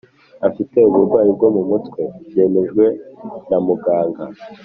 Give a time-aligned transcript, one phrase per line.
[0.47, 2.85] Afite uburwayi bwo mu mutwe byemejwe
[3.49, 4.23] na muganga